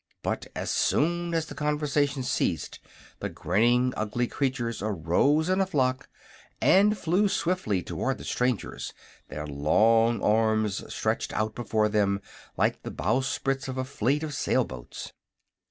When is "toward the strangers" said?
7.83-8.95